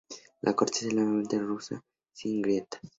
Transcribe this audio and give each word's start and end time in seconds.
La 0.41 0.55
corteza 0.55 0.87
es 0.87 0.93
levemente 0.93 1.37
rugosa, 1.37 1.79
sin 2.11 2.41
grietas. 2.41 2.81